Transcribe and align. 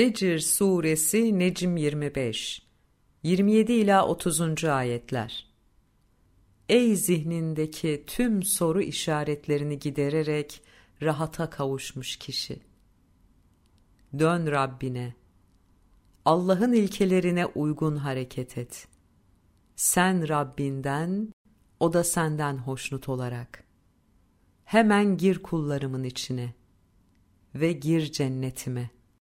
Fecr 0.00 0.38
Suresi 0.38 1.38
Necim 1.38 1.76
25 1.76 2.62
27 3.22 3.72
ila 3.72 4.06
30. 4.06 4.64
ayetler. 4.64 5.46
Ey 6.68 6.96
zihnindeki 6.96 8.04
tüm 8.06 8.42
soru 8.42 8.82
işaretlerini 8.82 9.78
gidererek 9.78 10.62
rahata 11.02 11.50
kavuşmuş 11.50 12.16
kişi. 12.16 12.60
Dön 14.18 14.46
Rabbine. 14.46 15.14
Allah'ın 16.24 16.72
ilkelerine 16.72 17.46
uygun 17.46 17.96
hareket 17.96 18.58
et. 18.58 18.88
Sen 19.76 20.28
Rabbinden, 20.28 21.32
o 21.80 21.92
da 21.92 22.04
senden 22.04 22.56
hoşnut 22.56 23.08
olarak. 23.08 23.64
Hemen 24.64 25.16
gir 25.16 25.42
kullarımın 25.42 26.04
içine 26.04 26.54
ve 27.54 27.72
gir 27.72 28.12
cennetime.'' 28.12 28.99